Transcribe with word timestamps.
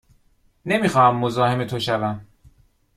نمی 0.65 0.87
خواهم 0.89 1.15
مزاحم 1.17 1.63
تو 1.67 1.79
شوم. 1.79 2.25